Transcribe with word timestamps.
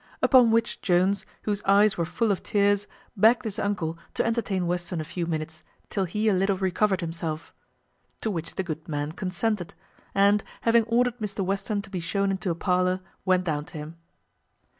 Upon 0.23 0.49
which 0.49 0.81
Jones, 0.81 1.27
whose 1.43 1.61
eyes 1.61 1.95
were 1.95 2.05
full 2.07 2.31
of 2.31 2.41
tears, 2.41 2.87
begged 3.15 3.43
his 3.45 3.59
uncle 3.59 3.99
to 4.15 4.25
entertain 4.25 4.65
Western 4.65 4.99
a 4.99 5.03
few 5.03 5.27
minutes, 5.27 5.61
till 5.91 6.05
he 6.05 6.27
a 6.27 6.33
little 6.33 6.57
recovered 6.57 7.01
himself; 7.01 7.53
to 8.21 8.31
which 8.31 8.55
the 8.55 8.63
good 8.63 8.87
man 8.89 9.11
consented, 9.11 9.75
and, 10.15 10.43
having 10.61 10.85
ordered 10.85 11.19
Mr 11.19 11.45
Western 11.45 11.83
to 11.83 11.89
be 11.91 11.99
shewn 11.99 12.31
into 12.31 12.49
a 12.49 12.55
parlour, 12.55 13.01
went 13.25 13.43
down 13.43 13.65
to 13.65 13.77
him. 13.77 13.97